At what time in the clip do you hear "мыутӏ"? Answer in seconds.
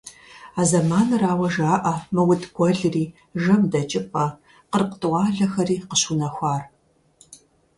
2.13-2.47